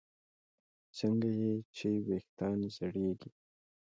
[0.97, 1.29] څنګه
[1.75, 3.29] چې ویښتان زړېږي